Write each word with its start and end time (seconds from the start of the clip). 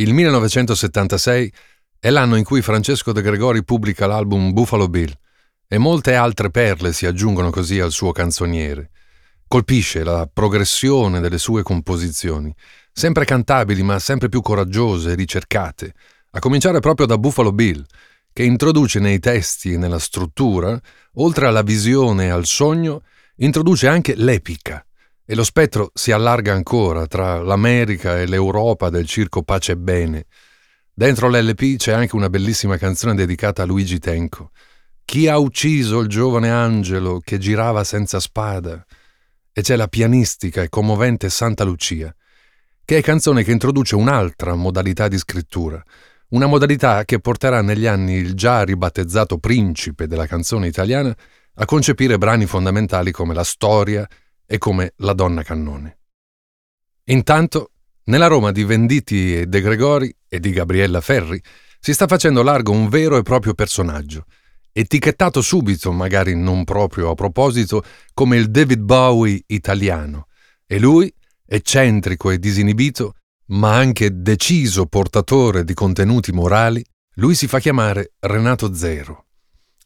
Il 0.00 0.14
1976 0.14 1.52
è 1.98 2.10
l'anno 2.10 2.36
in 2.36 2.44
cui 2.44 2.62
Francesco 2.62 3.10
De 3.10 3.20
Gregori 3.20 3.64
pubblica 3.64 4.06
l'album 4.06 4.52
Buffalo 4.52 4.88
Bill 4.88 5.12
e 5.66 5.76
molte 5.76 6.14
altre 6.14 6.50
perle 6.50 6.92
si 6.92 7.04
aggiungono 7.04 7.50
così 7.50 7.80
al 7.80 7.90
suo 7.90 8.12
canzoniere. 8.12 8.90
Colpisce 9.48 10.04
la 10.04 10.30
progressione 10.32 11.18
delle 11.18 11.38
sue 11.38 11.64
composizioni, 11.64 12.54
sempre 12.92 13.24
cantabili 13.24 13.82
ma 13.82 13.98
sempre 13.98 14.28
più 14.28 14.40
coraggiose 14.40 15.10
e 15.10 15.14
ricercate, 15.16 15.92
a 16.30 16.38
cominciare 16.38 16.78
proprio 16.78 17.04
da 17.04 17.18
Buffalo 17.18 17.50
Bill, 17.50 17.84
che 18.32 18.44
introduce 18.44 19.00
nei 19.00 19.18
testi 19.18 19.72
e 19.72 19.78
nella 19.78 19.98
struttura, 19.98 20.80
oltre 21.14 21.48
alla 21.48 21.62
visione 21.62 22.26
e 22.26 22.28
al 22.28 22.46
sogno, 22.46 23.02
introduce 23.38 23.88
anche 23.88 24.14
l'epica, 24.14 24.86
e 25.30 25.34
lo 25.34 25.44
spettro 25.44 25.90
si 25.92 26.10
allarga 26.10 26.54
ancora 26.54 27.06
tra 27.06 27.42
l'America 27.42 28.18
e 28.18 28.26
l'Europa 28.26 28.88
del 28.88 29.06
circo 29.06 29.42
Pace 29.42 29.72
e 29.72 29.76
Bene. 29.76 30.24
Dentro 30.90 31.28
l'LP 31.28 31.76
c'è 31.76 31.92
anche 31.92 32.16
una 32.16 32.30
bellissima 32.30 32.78
canzone 32.78 33.14
dedicata 33.14 33.62
a 33.62 33.66
Luigi 33.66 33.98
Tenco. 33.98 34.52
Chi 35.04 35.28
ha 35.28 35.36
ucciso 35.36 36.00
il 36.00 36.08
giovane 36.08 36.48
angelo 36.48 37.20
che 37.22 37.36
girava 37.36 37.84
senza 37.84 38.20
spada? 38.20 38.82
E 39.52 39.60
c'è 39.60 39.76
la 39.76 39.86
pianistica 39.86 40.62
e 40.62 40.70
commovente 40.70 41.28
Santa 41.28 41.62
Lucia, 41.62 42.10
che 42.82 42.96
è 42.96 43.02
canzone 43.02 43.44
che 43.44 43.52
introduce 43.52 43.96
un'altra 43.96 44.54
modalità 44.54 45.08
di 45.08 45.18
scrittura, 45.18 45.82
una 46.28 46.46
modalità 46.46 47.04
che 47.04 47.20
porterà 47.20 47.60
negli 47.60 47.84
anni 47.84 48.14
il 48.14 48.32
già 48.32 48.62
ribattezzato 48.62 49.36
principe 49.36 50.06
della 50.06 50.26
canzone 50.26 50.68
italiana 50.68 51.14
a 51.56 51.64
concepire 51.66 52.16
brani 52.16 52.46
fondamentali 52.46 53.10
come 53.10 53.34
la 53.34 53.44
storia, 53.44 54.08
e 54.50 54.56
come 54.56 54.94
la 54.96 55.12
donna 55.12 55.42
cannone. 55.42 55.98
Intanto, 57.04 57.72
nella 58.04 58.26
Roma 58.26 58.50
di 58.50 58.64
Venditi 58.64 59.36
e 59.36 59.46
De 59.46 59.60
Gregori 59.60 60.14
e 60.26 60.40
di 60.40 60.50
Gabriella 60.50 61.02
Ferri 61.02 61.40
si 61.78 61.92
sta 61.92 62.06
facendo 62.06 62.42
largo 62.42 62.72
un 62.72 62.88
vero 62.88 63.18
e 63.18 63.22
proprio 63.22 63.52
personaggio, 63.52 64.24
etichettato 64.72 65.42
subito, 65.42 65.92
magari 65.92 66.34
non 66.34 66.64
proprio 66.64 67.10
a 67.10 67.14
proposito, 67.14 67.84
come 68.14 68.38
il 68.38 68.50
David 68.50 68.80
Bowie 68.80 69.42
italiano. 69.48 70.28
E 70.66 70.78
lui, 70.78 71.12
eccentrico 71.46 72.30
e 72.30 72.38
disinibito, 72.38 73.16
ma 73.48 73.76
anche 73.76 74.10
deciso 74.22 74.86
portatore 74.86 75.64
di 75.64 75.74
contenuti 75.74 76.32
morali, 76.32 76.84
lui 77.16 77.34
si 77.34 77.46
fa 77.46 77.58
chiamare 77.58 78.12
Renato 78.20 78.74
Zero. 78.74 79.27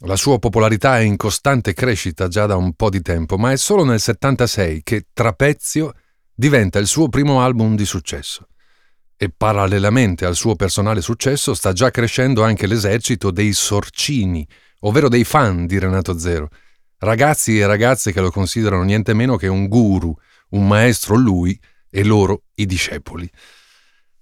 La 0.04 0.16
sua 0.16 0.40
popolarità 0.40 0.98
è 0.98 1.02
in 1.02 1.16
costante 1.16 1.74
crescita 1.74 2.26
già 2.26 2.46
da 2.46 2.56
un 2.56 2.72
po' 2.72 2.90
di 2.90 3.02
tempo, 3.02 3.36
ma 3.36 3.52
è 3.52 3.56
solo 3.56 3.84
nel 3.84 4.00
76 4.00 4.82
che 4.82 5.06
Trapezio 5.12 5.92
diventa 6.34 6.80
il 6.80 6.88
suo 6.88 7.08
primo 7.08 7.40
album 7.40 7.76
di 7.76 7.84
successo. 7.84 8.48
E 9.16 9.30
parallelamente 9.30 10.24
al 10.24 10.34
suo 10.34 10.56
personale 10.56 11.02
successo 11.02 11.54
sta 11.54 11.72
già 11.72 11.92
crescendo 11.92 12.42
anche 12.42 12.66
l'esercito 12.66 13.30
dei 13.30 13.52
sorcini, 13.52 14.44
ovvero 14.80 15.08
dei 15.08 15.22
fan 15.22 15.66
di 15.66 15.78
Renato 15.78 16.18
Zero, 16.18 16.48
ragazzi 16.98 17.60
e 17.60 17.66
ragazze 17.66 18.10
che 18.10 18.20
lo 18.20 18.32
considerano 18.32 18.82
niente 18.82 19.14
meno 19.14 19.36
che 19.36 19.46
un 19.46 19.68
guru, 19.68 20.12
un 20.50 20.66
maestro 20.66 21.14
lui 21.14 21.56
e 21.88 22.02
loro 22.02 22.42
i 22.54 22.66
discepoli. 22.66 23.30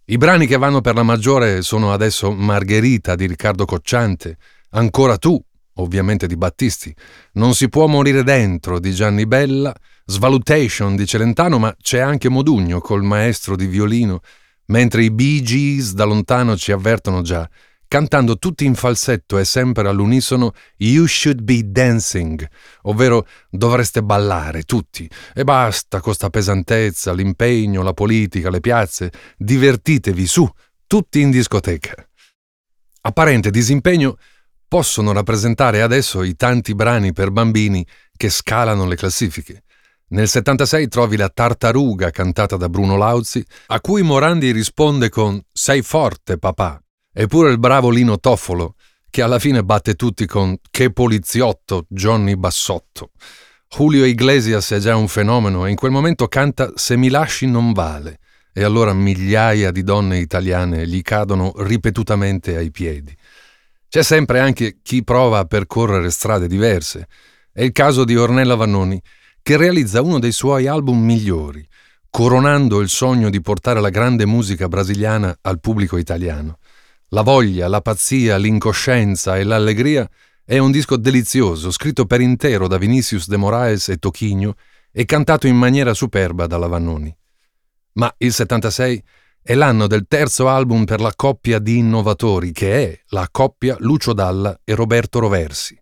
I 0.04 0.18
brani 0.18 0.46
che 0.46 0.58
vanno 0.58 0.82
per 0.82 0.94
la 0.94 1.04
maggiore 1.04 1.62
sono 1.62 1.90
adesso 1.90 2.32
Margherita 2.32 3.14
di 3.14 3.26
Riccardo 3.26 3.64
Cocciante, 3.64 4.36
Ancora 4.72 5.18
tu 5.18 5.42
ovviamente 5.74 6.26
di 6.26 6.36
Battisti, 6.36 6.94
Non 7.32 7.54
si 7.54 7.68
può 7.68 7.86
morire 7.86 8.22
dentro 8.22 8.78
di 8.78 8.92
Gianni 8.92 9.26
Bella, 9.26 9.74
Svalutation 10.04 10.96
di 10.96 11.06
Celentano, 11.06 11.58
ma 11.58 11.74
c'è 11.80 11.98
anche 11.98 12.28
Modugno 12.28 12.80
col 12.80 13.02
maestro 13.02 13.56
di 13.56 13.66
violino, 13.66 14.20
mentre 14.66 15.04
i 15.04 15.10
Bee 15.10 15.42
Gees 15.42 15.92
da 15.92 16.04
lontano 16.04 16.56
ci 16.56 16.72
avvertono 16.72 17.22
già, 17.22 17.48
cantando 17.86 18.38
tutti 18.38 18.64
in 18.64 18.76
falsetto 18.76 19.36
e 19.36 19.44
sempre 19.44 19.88
all'unisono 19.88 20.52
You 20.76 21.06
should 21.06 21.42
be 21.42 21.62
dancing, 21.64 22.46
ovvero 22.82 23.26
dovreste 23.50 24.02
ballare 24.02 24.62
tutti, 24.62 25.10
e 25.34 25.42
basta 25.42 26.00
con 26.00 26.14
sta 26.14 26.30
pesantezza, 26.30 27.12
l'impegno, 27.12 27.82
la 27.82 27.92
politica, 27.92 28.48
le 28.48 28.60
piazze, 28.60 29.10
divertitevi 29.36 30.26
su, 30.26 30.48
tutti 30.86 31.20
in 31.20 31.30
discoteca. 31.30 31.94
Apparente 33.02 33.50
disimpegno 33.50 34.16
possono 34.70 35.10
rappresentare 35.10 35.82
adesso 35.82 36.22
i 36.22 36.36
tanti 36.36 36.76
brani 36.76 37.12
per 37.12 37.32
bambini 37.32 37.84
che 38.16 38.30
scalano 38.30 38.86
le 38.86 38.94
classifiche. 38.94 39.64
Nel 40.10 40.28
76 40.28 40.86
trovi 40.86 41.16
la 41.16 41.28
Tartaruga 41.28 42.10
cantata 42.10 42.56
da 42.56 42.68
Bruno 42.68 42.96
Lauzi, 42.96 43.44
a 43.66 43.80
cui 43.80 44.02
Morandi 44.02 44.52
risponde 44.52 45.08
con 45.08 45.40
Sei 45.50 45.82
forte 45.82 46.38
papà, 46.38 46.80
eppure 47.12 47.50
il 47.50 47.58
bravo 47.58 47.90
Lino 47.90 48.20
Toffolo, 48.20 48.76
che 49.10 49.22
alla 49.22 49.40
fine 49.40 49.64
batte 49.64 49.94
tutti 49.94 50.24
con 50.26 50.56
Che 50.70 50.92
poliziotto 50.92 51.86
Johnny 51.88 52.36
Bassotto. 52.36 53.10
Julio 53.68 54.04
Iglesias 54.04 54.70
è 54.70 54.78
già 54.78 54.94
un 54.94 55.08
fenomeno 55.08 55.66
e 55.66 55.70
in 55.70 55.76
quel 55.76 55.90
momento 55.90 56.28
canta 56.28 56.70
Se 56.76 56.96
mi 56.96 57.08
lasci 57.08 57.46
non 57.46 57.72
vale, 57.72 58.20
e 58.52 58.62
allora 58.62 58.92
migliaia 58.92 59.72
di 59.72 59.82
donne 59.82 60.18
italiane 60.18 60.86
gli 60.86 61.02
cadono 61.02 61.54
ripetutamente 61.56 62.56
ai 62.56 62.70
piedi. 62.70 63.12
C'è 63.90 64.04
sempre 64.04 64.38
anche 64.38 64.76
chi 64.82 65.02
prova 65.02 65.40
a 65.40 65.46
percorrere 65.46 66.10
strade 66.10 66.46
diverse. 66.46 67.08
È 67.50 67.60
il 67.64 67.72
caso 67.72 68.04
di 68.04 68.14
Ornella 68.14 68.54
Vannoni, 68.54 69.02
che 69.42 69.56
realizza 69.56 70.00
uno 70.00 70.20
dei 70.20 70.30
suoi 70.30 70.68
album 70.68 71.02
migliori, 71.02 71.66
coronando 72.08 72.78
il 72.78 72.88
sogno 72.88 73.30
di 73.30 73.40
portare 73.40 73.80
la 73.80 73.88
grande 73.88 74.26
musica 74.26 74.68
brasiliana 74.68 75.36
al 75.40 75.58
pubblico 75.58 75.96
italiano. 75.96 76.58
La 77.08 77.22
voglia, 77.22 77.66
la 77.66 77.80
pazzia, 77.80 78.36
l'incoscienza 78.36 79.36
e 79.36 79.42
l'allegria 79.42 80.08
è 80.44 80.58
un 80.58 80.70
disco 80.70 80.96
delizioso, 80.96 81.72
scritto 81.72 82.06
per 82.06 82.20
intero 82.20 82.68
da 82.68 82.78
Vinicius 82.78 83.26
de 83.26 83.38
Moraes 83.38 83.88
e 83.88 83.96
Toquinho 83.96 84.54
e 84.92 85.04
cantato 85.04 85.48
in 85.48 85.56
maniera 85.56 85.94
superba 85.94 86.46
dalla 86.46 86.68
Vannoni. 86.68 87.12
Ma 87.94 88.14
il 88.18 88.32
76 88.32 89.02
è 89.42 89.54
l'anno 89.54 89.86
del 89.86 90.04
terzo 90.06 90.48
album 90.48 90.84
per 90.84 91.00
la 91.00 91.12
coppia 91.16 91.58
di 91.58 91.78
innovatori 91.78 92.52
che 92.52 92.74
è 92.74 93.00
la 93.08 93.26
coppia 93.30 93.74
Lucio 93.78 94.12
Dalla 94.12 94.60
e 94.64 94.74
Roberto 94.74 95.18
Roversi. 95.18 95.78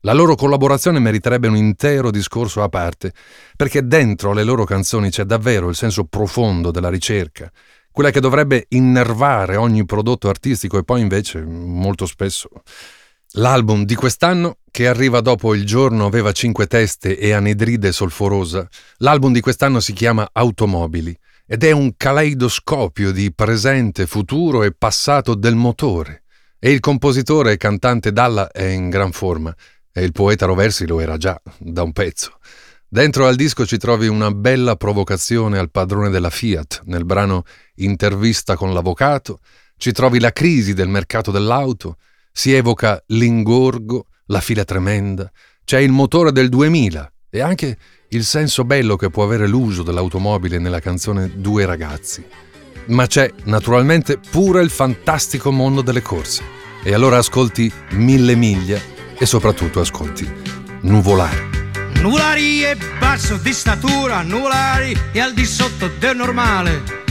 La 0.00 0.14
loro 0.14 0.34
collaborazione 0.34 0.98
meriterebbe 0.98 1.48
un 1.48 1.56
intero 1.56 2.10
discorso 2.10 2.62
a 2.62 2.68
parte, 2.68 3.12
perché 3.56 3.86
dentro 3.86 4.32
le 4.32 4.44
loro 4.44 4.64
canzoni 4.64 5.10
c'è 5.10 5.24
davvero 5.24 5.68
il 5.68 5.74
senso 5.74 6.04
profondo 6.04 6.70
della 6.70 6.88
ricerca, 6.88 7.50
quella 7.90 8.10
che 8.10 8.20
dovrebbe 8.20 8.66
innervare 8.70 9.56
ogni 9.56 9.84
prodotto 9.84 10.28
artistico 10.28 10.78
e 10.78 10.84
poi 10.84 11.00
invece 11.00 11.44
molto 11.44 12.06
spesso. 12.06 12.48
L'album 13.32 13.84
di 13.84 13.94
quest'anno, 13.94 14.58
che 14.70 14.86
arriva 14.86 15.20
dopo 15.20 15.54
Il 15.54 15.66
giorno 15.66 16.06
aveva 16.06 16.32
cinque 16.32 16.66
teste 16.66 17.18
e 17.18 17.32
anidride 17.32 17.92
solforosa, 17.92 18.66
l'album 18.98 19.32
di 19.32 19.40
quest'anno 19.40 19.80
si 19.80 19.92
chiama 19.92 20.28
Automobili 20.32 21.14
ed 21.46 21.62
è 21.62 21.70
un 21.70 21.96
caleidoscopio 21.96 23.12
di 23.12 23.32
presente, 23.32 24.06
futuro 24.06 24.64
e 24.64 24.72
passato 24.72 25.34
del 25.34 25.54
motore. 25.54 26.24
E 26.58 26.72
il 26.72 26.80
compositore 26.80 27.52
e 27.52 27.56
cantante 27.56 28.12
Dalla 28.12 28.50
è 28.50 28.64
in 28.64 28.88
gran 28.88 29.12
forma, 29.12 29.54
e 29.92 30.02
il 30.02 30.10
poeta 30.10 30.46
Roversi 30.46 30.86
lo 30.86 30.98
era 30.98 31.16
già, 31.16 31.40
da 31.58 31.82
un 31.82 31.92
pezzo. 31.92 32.38
Dentro 32.88 33.26
al 33.26 33.36
disco 33.36 33.64
ci 33.64 33.78
trovi 33.78 34.08
una 34.08 34.32
bella 34.32 34.74
provocazione 34.74 35.58
al 35.58 35.70
padrone 35.70 36.10
della 36.10 36.30
Fiat, 36.30 36.82
nel 36.86 37.04
brano 37.04 37.44
Intervista 37.76 38.56
con 38.56 38.72
l'avvocato, 38.72 39.40
ci 39.76 39.92
trovi 39.92 40.18
la 40.18 40.32
crisi 40.32 40.74
del 40.74 40.88
mercato 40.88 41.30
dell'auto, 41.30 41.98
si 42.32 42.52
evoca 42.52 43.00
l'ingorgo, 43.08 44.06
la 44.26 44.40
fila 44.40 44.64
tremenda, 44.64 45.30
c'è 45.64 45.78
il 45.78 45.92
motore 45.92 46.32
del 46.32 46.48
2000 46.48 47.10
e 47.36 47.42
anche 47.42 47.76
il 48.08 48.24
senso 48.24 48.64
bello 48.64 48.96
che 48.96 49.10
può 49.10 49.22
avere 49.22 49.46
l'uso 49.46 49.82
dell'automobile 49.82 50.58
nella 50.58 50.80
canzone 50.80 51.30
Due 51.34 51.66
ragazzi. 51.66 52.24
Ma 52.86 53.06
c'è 53.06 53.30
naturalmente 53.44 54.18
pure 54.18 54.62
il 54.62 54.70
fantastico 54.70 55.50
mondo 55.50 55.82
delle 55.82 56.00
corse. 56.00 56.42
E 56.82 56.94
allora 56.94 57.18
ascolti 57.18 57.70
Mille 57.90 58.36
miglia 58.36 58.80
e 59.18 59.26
soprattutto 59.26 59.80
ascolti 59.80 60.26
Nuvolare. 60.82 61.54
Nuvolari 62.00 62.60
è 62.60 62.76
basso 62.98 63.36
di 63.36 63.52
statura, 63.52 64.22
Nuvolari 64.22 64.96
è 65.12 65.18
al 65.18 65.34
di 65.34 65.44
sotto 65.44 65.90
del 65.98 66.16
normale. 66.16 67.04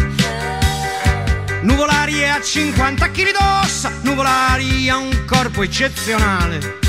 Nuvolari 1.62 2.20
è 2.20 2.28
a 2.30 2.42
50 2.42 3.12
kg 3.12 3.32
d'ossa, 3.32 3.92
Nuvolari 4.04 4.90
ha 4.90 4.98
un 4.98 5.24
corpo 5.26 5.62
eccezionale. 5.62 6.85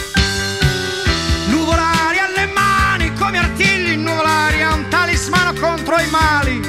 Come 3.27 3.39
artigli 3.39 3.97
nuvolari 3.97 4.63
ha 4.63 4.73
un 4.73 4.87
talismano 4.89 5.53
contro 5.59 5.97
i 5.97 6.09
mali. 6.11 6.61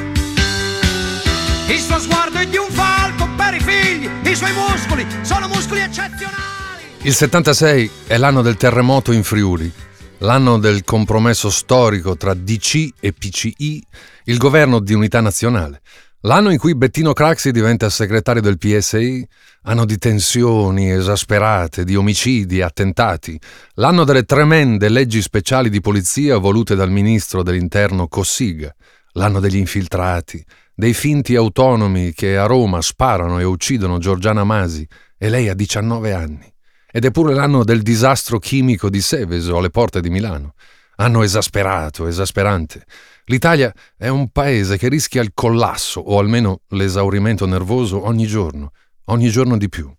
Il 1.67 1.79
suo 1.79 1.99
sguardo 1.99 2.39
è 2.39 2.47
di 2.47 2.57
un 2.57 2.67
falco 2.71 3.29
per 3.35 3.53
i 3.53 3.59
figli, 3.59 4.09
i 4.27 4.35
suoi 4.35 4.51
muscoli 4.53 5.05
sono 5.21 5.47
muscoli 5.49 5.81
eccezionali. 5.81 6.81
Il 7.03 7.13
76 7.13 7.91
è 8.07 8.17
l'anno 8.17 8.41
del 8.41 8.57
terremoto 8.57 9.11
in 9.11 9.21
Friuli, 9.21 9.71
l'anno 10.19 10.57
del 10.57 10.83
compromesso 10.83 11.51
storico 11.51 12.17
tra 12.17 12.33
DC 12.33 12.89
e 13.01 13.13
PCI, 13.13 13.85
il 14.23 14.37
governo 14.37 14.79
di 14.79 14.95
unità 14.95 15.21
nazionale, 15.21 15.81
L'anno 16.21 16.49
in 16.49 16.57
cui 16.57 16.73
Bettino 16.73 17.13
Craxi 17.13 17.51
diventa 17.51 17.91
segretario 17.91 18.41
del 18.41 18.57
PSI, 18.57 19.25
anno 19.63 19.85
di 19.85 19.99
tensioni 19.99 20.91
esasperate, 20.91 21.83
di 21.83 21.95
omicidi 21.95 22.59
attentati, 22.63 23.39
l'anno 23.75 24.03
delle 24.03 24.23
tremende 24.23 24.89
leggi 24.89 25.21
speciali 25.21 25.69
di 25.69 25.79
polizia 25.79 26.37
volute 26.37 26.73
dal 26.73 26.89
ministro 26.89 27.43
dell'interno 27.43 28.07
Cossiga, 28.07 28.73
l'anno 29.11 29.39
degli 29.39 29.57
infiltrati, 29.57 30.43
dei 30.73 30.95
finti 30.95 31.35
autonomi 31.35 32.11
che 32.13 32.35
a 32.35 32.47
Roma 32.47 32.81
sparano 32.81 33.37
e 33.37 33.43
uccidono 33.43 33.99
Giorgiana 33.99 34.43
Masi 34.43 34.87
e 35.19 35.29
lei 35.29 35.49
ha 35.49 35.53
19 35.53 36.13
anni. 36.13 36.51
Ed 36.91 37.05
è 37.05 37.11
pure 37.11 37.35
l'anno 37.35 37.63
del 37.63 37.83
disastro 37.83 38.39
chimico 38.39 38.89
di 38.89 39.01
Seveso 39.01 39.57
alle 39.57 39.69
porte 39.69 40.01
di 40.01 40.09
Milano. 40.09 40.55
Anno 40.99 41.21
esasperato, 41.21 42.07
esasperante. 42.07 42.83
L'Italia 43.25 43.71
è 43.95 44.07
un 44.07 44.29
paese 44.29 44.77
che 44.77 44.89
rischia 44.89 45.21
il 45.21 45.31
collasso 45.33 45.99
o 45.99 46.17
almeno 46.17 46.61
l'esaurimento 46.69 47.45
nervoso 47.45 48.03
ogni 48.03 48.25
giorno, 48.25 48.71
ogni 49.05 49.29
giorno 49.29 49.57
di 49.57 49.69
più. 49.69 49.93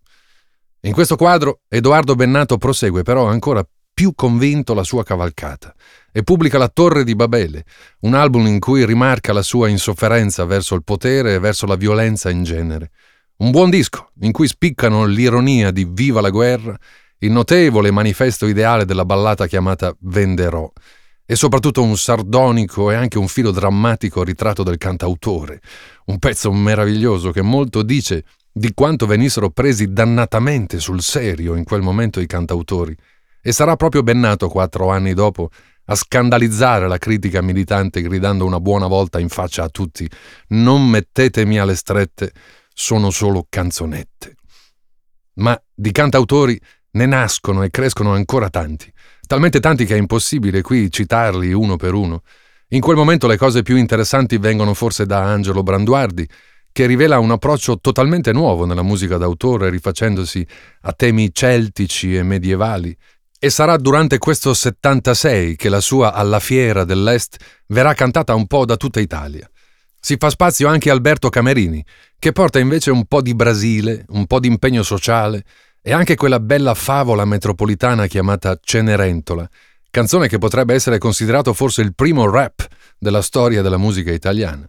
In 0.82 0.92
questo 0.92 1.14
quadro 1.14 1.60
Edoardo 1.68 2.16
Bennato 2.16 2.56
prosegue 2.56 3.02
però 3.02 3.26
ancora 3.26 3.64
più 3.94 4.12
convinto 4.14 4.74
la 4.74 4.82
sua 4.82 5.04
cavalcata 5.04 5.72
e 6.10 6.24
pubblica 6.24 6.58
La 6.58 6.68
Torre 6.68 7.04
di 7.04 7.14
Babele, 7.14 7.64
un 8.00 8.14
album 8.14 8.46
in 8.46 8.58
cui 8.58 8.84
rimarca 8.84 9.32
la 9.32 9.42
sua 9.42 9.68
insofferenza 9.68 10.44
verso 10.46 10.74
il 10.74 10.82
potere 10.82 11.34
e 11.34 11.38
verso 11.38 11.66
la 11.66 11.76
violenza 11.76 12.28
in 12.28 12.42
genere. 12.42 12.90
Un 13.36 13.52
buon 13.52 13.70
disco 13.70 14.10
in 14.22 14.32
cui 14.32 14.48
spiccano 14.48 15.04
l'ironia 15.04 15.70
di 15.70 15.86
Viva 15.88 16.20
la 16.20 16.30
guerra, 16.30 16.76
il 17.18 17.30
notevole 17.30 17.90
manifesto 17.90 18.46
ideale 18.46 18.84
della 18.84 19.04
ballata 19.04 19.46
chiamata 19.46 19.94
Venderò, 20.00 20.70
e 21.26 21.36
soprattutto 21.36 21.82
un 21.82 21.96
sardonico 21.96 22.90
e 22.90 22.94
anche 22.94 23.18
un 23.18 23.28
filo 23.28 23.50
drammatico 23.50 24.22
ritratto 24.22 24.62
del 24.62 24.78
cantautore, 24.78 25.60
un 26.06 26.18
pezzo 26.18 26.50
meraviglioso 26.52 27.32
che 27.32 27.42
molto 27.42 27.82
dice 27.82 28.24
di 28.50 28.72
quanto 28.72 29.06
venissero 29.06 29.50
presi 29.50 29.92
dannatamente 29.92 30.80
sul 30.80 31.02
serio 31.02 31.54
in 31.54 31.64
quel 31.64 31.82
momento 31.82 32.20
i 32.20 32.26
cantautori, 32.26 32.96
e 33.42 33.52
sarà 33.52 33.76
proprio 33.76 34.02
Bennato 34.02 34.48
quattro 34.48 34.90
anni 34.90 35.14
dopo 35.14 35.50
a 35.90 35.94
scandalizzare 35.94 36.88
la 36.88 36.98
critica 36.98 37.40
militante 37.40 38.02
gridando 38.02 38.44
una 38.44 38.60
buona 38.60 38.86
volta 38.86 39.18
in 39.18 39.28
faccia 39.28 39.64
a 39.64 39.68
tutti 39.68 40.08
non 40.48 40.86
mettetemi 40.86 41.58
alle 41.58 41.74
strette, 41.74 42.32
sono 42.72 43.10
solo 43.10 43.46
canzonette. 43.48 44.34
Ma 45.34 45.60
di 45.72 45.92
cantautori 45.92 46.60
ne 46.92 47.06
nascono 47.06 47.62
e 47.62 47.70
crescono 47.70 48.12
ancora 48.12 48.48
tanti 48.50 48.92
talmente 49.28 49.60
tanti 49.60 49.84
che 49.84 49.94
è 49.94 49.98
impossibile 49.98 50.62
qui 50.62 50.90
citarli 50.90 51.52
uno 51.52 51.76
per 51.76 51.92
uno. 51.92 52.22
In 52.68 52.80
quel 52.80 52.96
momento 52.96 53.26
le 53.26 53.36
cose 53.36 53.62
più 53.62 53.76
interessanti 53.76 54.38
vengono 54.38 54.72
forse 54.72 55.04
da 55.04 55.22
Angelo 55.22 55.62
Branduardi, 55.62 56.26
che 56.72 56.86
rivela 56.86 57.18
un 57.18 57.30
approccio 57.30 57.78
totalmente 57.78 58.32
nuovo 58.32 58.64
nella 58.64 58.82
musica 58.82 59.18
d'autore, 59.18 59.68
rifacendosi 59.68 60.46
a 60.82 60.92
temi 60.92 61.28
celtici 61.32 62.16
e 62.16 62.22
medievali. 62.22 62.96
E 63.38 63.50
sarà 63.50 63.76
durante 63.76 64.16
questo 64.16 64.54
76 64.54 65.56
che 65.56 65.68
la 65.68 65.80
sua 65.80 66.14
Alla 66.14 66.40
Fiera 66.40 66.84
dell'Est 66.84 67.36
verrà 67.66 67.92
cantata 67.92 68.34
un 68.34 68.46
po' 68.46 68.64
da 68.64 68.76
tutta 68.78 68.98
Italia. 68.98 69.48
Si 70.00 70.16
fa 70.18 70.30
spazio 70.30 70.68
anche 70.68 70.90
Alberto 70.90 71.28
Camerini, 71.28 71.84
che 72.18 72.32
porta 72.32 72.58
invece 72.58 72.90
un 72.90 73.04
po' 73.04 73.20
di 73.20 73.34
Brasile, 73.34 74.06
un 74.08 74.26
po' 74.26 74.40
di 74.40 74.48
impegno 74.48 74.82
sociale, 74.82 75.44
e 75.88 75.92
anche 75.92 76.16
quella 76.16 76.38
bella 76.38 76.74
favola 76.74 77.24
metropolitana 77.24 78.08
chiamata 78.08 78.58
Cenerentola, 78.60 79.48
canzone 79.88 80.28
che 80.28 80.36
potrebbe 80.36 80.74
essere 80.74 80.98
considerato 80.98 81.54
forse 81.54 81.80
il 81.80 81.94
primo 81.94 82.28
rap 82.28 82.66
della 82.98 83.22
storia 83.22 83.62
della 83.62 83.78
musica 83.78 84.12
italiana. 84.12 84.68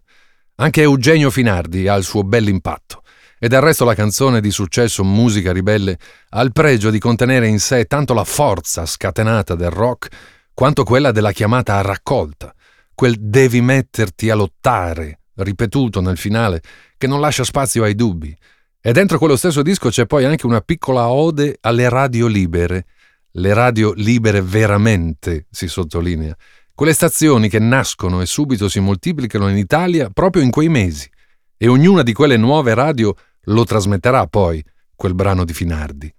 Anche 0.55 0.79
Eugenio 0.79 1.29
Finardi 1.29 1.89
ha 1.89 1.95
il 1.95 2.05
suo 2.05 2.23
bell'impatto 2.23 3.03
e 3.37 3.49
del 3.49 3.59
resto 3.59 3.83
la 3.83 3.95
canzone 3.95 4.39
di 4.39 4.49
successo 4.49 5.03
Musica 5.03 5.51
ribelle 5.51 5.97
ha 6.29 6.41
il 6.41 6.53
pregio 6.53 6.89
di 6.89 6.99
contenere 6.99 7.47
in 7.47 7.59
sé 7.59 7.83
tanto 7.83 8.13
la 8.13 8.23
forza 8.23 8.85
scatenata 8.85 9.55
del 9.55 9.71
rock 9.71 10.07
quanto 10.53 10.85
quella 10.85 11.11
della 11.11 11.33
chiamata 11.33 11.75
a 11.75 11.81
raccolta, 11.81 12.55
quel 12.95 13.17
devi 13.19 13.59
metterti 13.59 14.29
a 14.29 14.35
lottare, 14.35 15.19
ripetuto 15.35 15.99
nel 15.99 16.17
finale, 16.17 16.61
che 16.97 17.07
non 17.07 17.19
lascia 17.19 17.43
spazio 17.43 17.83
ai 17.83 17.95
dubbi, 17.95 18.33
e 18.81 18.93
dentro 18.93 19.17
quello 19.17 19.35
stesso 19.35 19.61
disco 19.61 19.89
c'è 19.89 20.05
poi 20.05 20.23
anche 20.23 20.45
una 20.45 20.61
piccola 20.61 21.09
ode 21.09 21.57
alle 21.61 21.89
radio 21.89 22.27
libere, 22.27 22.85
le 23.31 23.53
radio 23.53 23.91
libere 23.93 24.41
veramente, 24.41 25.47
si 25.49 25.67
sottolinea, 25.67 26.35
quelle 26.73 26.93
stazioni 26.93 27.49
che 27.49 27.59
nascono 27.59 28.21
e 28.21 28.25
subito 28.25 28.69
si 28.69 28.79
moltiplicano 28.79 29.49
in 29.49 29.57
Italia 29.57 30.09
proprio 30.09 30.43
in 30.43 30.49
quei 30.49 30.69
mesi, 30.69 31.09
e 31.57 31.67
ognuna 31.67 32.03
di 32.03 32.13
quelle 32.13 32.37
nuove 32.37 32.73
radio 32.73 33.13
lo 33.43 33.65
trasmetterà 33.65 34.27
poi, 34.27 34.63
quel 34.95 35.13
brano 35.13 35.43
di 35.43 35.53
Finardi. 35.53 36.13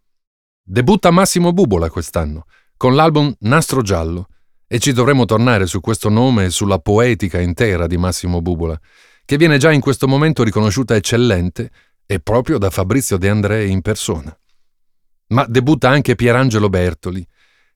Debutta 0.62 1.10
Massimo 1.10 1.54
Bubola 1.54 1.88
quest'anno, 1.88 2.44
con 2.76 2.94
l'album 2.94 3.34
Nastro 3.40 3.80
Giallo, 3.80 4.28
e 4.66 4.78
ci 4.78 4.92
dovremo 4.92 5.24
tornare 5.24 5.66
su 5.66 5.80
questo 5.80 6.10
nome 6.10 6.44
e 6.44 6.50
sulla 6.50 6.78
poetica 6.78 7.40
intera 7.40 7.86
di 7.86 7.96
Massimo 7.96 8.42
Bubola, 8.42 8.78
che 9.24 9.36
viene 9.36 9.58
già 9.58 9.72
in 9.72 9.80
questo 9.80 10.06
momento 10.06 10.42
riconosciuta 10.42 10.94
eccellente 10.94 11.70
e 12.10 12.18
proprio 12.18 12.58
da 12.58 12.70
Fabrizio 12.70 13.18
De 13.18 13.28
André 13.28 13.66
in 13.66 13.82
persona. 13.82 14.36
Ma 15.28 15.46
debutta 15.46 15.90
anche 15.90 16.16
Pierangelo 16.16 16.68
Bertoli 16.68 17.24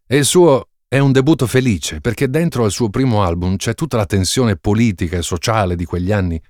e 0.05 0.17
il 0.17 0.25
suo 0.25 0.71
è 0.89 0.99
un 0.99 1.13
debutto 1.13 1.47
felice 1.47 2.01
perché 2.01 2.29
dentro 2.29 2.65
al 2.65 2.73
suo 2.73 2.91
primo 2.91 3.23
album 3.23 3.55
c'è 3.55 3.75
tutta 3.75 3.97
la 3.97 4.07
tensione 4.07 4.57
politica 4.57 5.17
e 5.17 5.23
sociale 5.23 5.77
di 5.77 5.85
quegli 5.85 6.11
anni, 6.11 6.43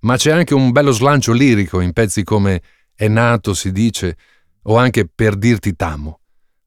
ma 0.00 0.16
c'è 0.16 0.32
anche 0.32 0.52
un 0.52 0.72
bello 0.72 0.90
slancio 0.90 1.30
lirico 1.30 1.78
in 1.78 1.92
pezzi 1.92 2.24
come 2.24 2.60
È 2.92 3.06
nato, 3.06 3.54
si 3.54 3.70
dice, 3.70 4.16
o 4.62 4.76
anche 4.76 5.06
Per 5.06 5.36
dirti 5.36 5.76
t'amo. 5.76 6.18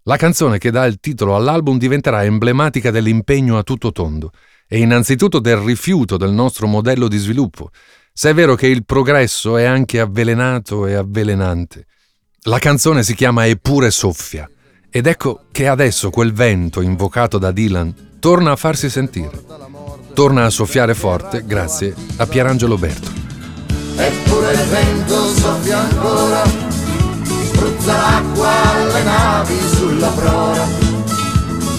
La 0.03 0.15
canzone 0.15 0.57
che 0.57 0.71
dà 0.71 0.85
il 0.85 1.01
titolo 1.01 1.35
all'album 1.35 1.77
diventerà 1.77 2.23
emblematica 2.23 2.91
dell'impegno 2.91 3.57
a 3.57 3.63
tutto 3.63 3.91
tondo 3.91 4.31
e 4.69 4.79
innanzitutto 4.79 5.39
del 5.39 5.57
rifiuto 5.57 6.15
del 6.15 6.31
nostro 6.31 6.65
modello 6.65 7.09
di 7.09 7.17
sviluppo, 7.17 7.71
se 8.13 8.29
è 8.29 8.33
vero 8.33 8.55
che 8.55 8.67
il 8.67 8.85
progresso 8.85 9.57
è 9.57 9.63
anche 9.63 9.99
avvelenato 9.99 10.85
e 10.85 10.93
avvelenante. 10.95 11.85
La 12.43 12.59
canzone 12.59 13.03
si 13.03 13.15
chiama 13.15 13.47
Eppure 13.47 13.91
soffia 13.91 14.49
ed 14.89 15.07
ecco 15.07 15.43
che 15.51 15.67
adesso 15.67 16.09
quel 16.09 16.33
vento 16.33 16.81
invocato 16.81 17.37
da 17.37 17.51
Dylan 17.51 18.17
torna 18.19 18.51
a 18.51 18.55
farsi 18.55 18.89
sentire. 18.89 19.43
Torna 20.13 20.45
a 20.45 20.49
soffiare 20.49 20.93
forte 20.93 21.45
grazie 21.45 21.95
a 22.17 22.27
Pierangelo 22.27 22.77
Berto. 22.77 23.09
Eppure 23.95 24.51
il 24.51 24.59
vento 24.59 25.27
soffia 25.33 25.79
ancora, 25.79 26.43
spruzza 27.45 27.93
l'acqua 27.93 28.71
alle 28.71 29.03
navi 29.03 29.59
sulla 29.75 30.09
prora 30.09 30.67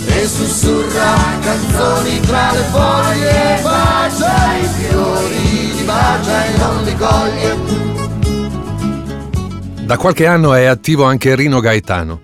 e 0.07 0.27
sussurra 0.27 1.15
canzoni 1.41 2.21
tra 2.21 2.53
le 2.53 2.63
foglie, 2.71 3.61
bacia 3.63 4.57
i 4.57 4.67
fiori 4.79 5.42
bacia 5.93 6.47
e 6.47 6.57
non 6.57 6.85
li 6.85 6.97
coglie. 6.97 7.81
Da 9.85 9.97
qualche 9.97 10.27
anno 10.27 10.55
è 10.55 10.65
attivo 10.65 11.05
anche 11.05 11.35
Rino 11.35 11.61
Gaetano, 11.61 12.21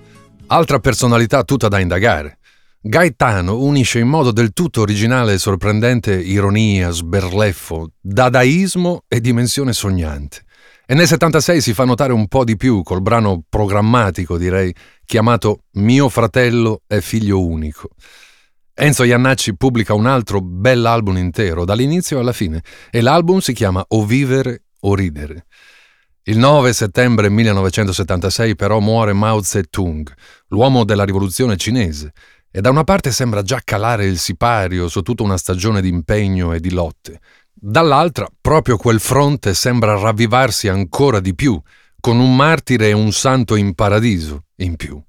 altra 0.46 0.78
personalità 0.78 1.42
tutta 1.44 1.68
da 1.68 1.78
indagare. 1.78 2.38
Gaetano 2.80 3.58
unisce 3.58 3.98
in 3.98 4.08
modo 4.08 4.30
del 4.30 4.52
tutto 4.52 4.80
originale 4.80 5.34
e 5.34 5.38
sorprendente 5.38 6.14
ironia, 6.14 6.90
sberleffo, 6.90 7.90
dadaismo 8.00 9.02
e 9.08 9.20
dimensione 9.20 9.72
sognante. 9.72 10.42
E 10.86 10.94
nel 10.94 11.06
76 11.06 11.60
si 11.60 11.74
fa 11.74 11.84
notare 11.84 12.14
un 12.14 12.28
po' 12.28 12.44
di 12.44 12.56
più 12.56 12.82
col 12.82 13.02
brano 13.02 13.42
programmatico, 13.46 14.38
direi, 14.38 14.74
chiamato 15.04 15.64
Mio 15.72 16.08
fratello 16.08 16.80
è 16.86 17.00
figlio 17.00 17.44
unico. 17.44 17.90
Enzo 18.80 19.02
Iannacci 19.02 19.56
pubblica 19.56 19.92
un 19.92 20.06
altro 20.06 20.40
bell'album 20.40 21.16
intero, 21.16 21.64
dall'inizio 21.64 22.20
alla 22.20 22.32
fine, 22.32 22.62
e 22.92 23.00
l'album 23.00 23.40
si 23.40 23.52
chiama 23.52 23.84
O 23.88 24.04
vivere 24.04 24.66
o 24.82 24.94
ridere. 24.94 25.46
Il 26.22 26.38
9 26.38 26.72
settembre 26.72 27.28
1976 27.28 28.54
però 28.54 28.78
muore 28.78 29.12
Mao 29.14 29.42
Zedong, 29.42 30.08
l'uomo 30.50 30.84
della 30.84 31.02
rivoluzione 31.02 31.56
cinese, 31.56 32.12
e 32.52 32.60
da 32.60 32.70
una 32.70 32.84
parte 32.84 33.10
sembra 33.10 33.42
già 33.42 33.60
calare 33.64 34.06
il 34.06 34.16
sipario 34.16 34.86
su 34.86 35.02
tutta 35.02 35.24
una 35.24 35.38
stagione 35.38 35.80
di 35.80 35.88
impegno 35.88 36.52
e 36.52 36.60
di 36.60 36.70
lotte. 36.70 37.18
Dall'altra, 37.52 38.28
proprio 38.40 38.76
quel 38.76 39.00
fronte 39.00 39.54
sembra 39.54 39.98
ravvivarsi 39.98 40.68
ancora 40.68 41.18
di 41.18 41.34
più, 41.34 41.60
con 41.98 42.20
un 42.20 42.36
martire 42.36 42.90
e 42.90 42.92
un 42.92 43.10
santo 43.10 43.56
in 43.56 43.74
paradiso 43.74 44.44
in 44.58 44.76
più. 44.76 45.02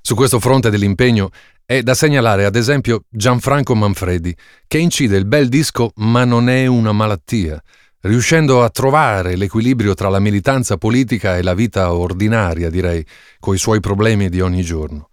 Su 0.00 0.14
questo 0.14 0.38
fronte 0.38 0.70
dell'impegno 0.70 1.30
è 1.66 1.82
da 1.82 1.94
segnalare 1.94 2.44
ad 2.44 2.54
esempio 2.54 3.06
Gianfranco 3.10 3.74
Manfredi, 3.74 4.34
che 4.68 4.78
incide 4.78 5.16
il 5.16 5.26
bel 5.26 5.48
disco 5.48 5.90
Ma 5.96 6.24
non 6.24 6.48
è 6.48 6.66
una 6.66 6.92
malattia, 6.92 7.60
riuscendo 8.02 8.62
a 8.62 8.70
trovare 8.70 9.34
l'equilibrio 9.34 9.92
tra 9.94 10.08
la 10.08 10.20
militanza 10.20 10.76
politica 10.76 11.36
e 11.36 11.42
la 11.42 11.54
vita 11.54 11.92
ordinaria, 11.92 12.70
direi, 12.70 13.04
coi 13.40 13.58
suoi 13.58 13.80
problemi 13.80 14.28
di 14.28 14.40
ogni 14.40 14.62
giorno. 14.62 15.08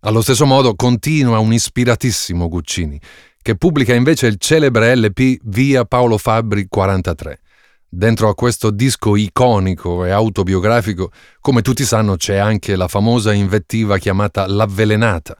Allo 0.00 0.22
stesso 0.22 0.46
modo 0.46 0.74
continua 0.74 1.38
un 1.38 1.52
ispiratissimo 1.52 2.48
Guccini, 2.48 2.98
che 3.42 3.56
pubblica 3.56 3.92
invece 3.92 4.26
il 4.26 4.38
celebre 4.38 4.96
LP 4.96 5.36
Via 5.42 5.84
Paolo 5.84 6.16
Fabri 6.16 6.66
43. 6.66 7.40
Dentro 7.86 8.30
a 8.30 8.34
questo 8.34 8.70
disco 8.70 9.16
iconico 9.16 10.06
e 10.06 10.10
autobiografico, 10.10 11.10
come 11.40 11.60
tutti 11.60 11.84
sanno, 11.84 12.16
c'è 12.16 12.36
anche 12.36 12.74
la 12.74 12.88
famosa 12.88 13.34
invettiva 13.34 13.98
chiamata 13.98 14.46
L'avvelenata. 14.46 15.36